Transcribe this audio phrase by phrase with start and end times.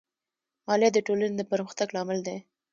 [0.67, 2.37] مالیه د ټولنې د پرمختګ لامل دی.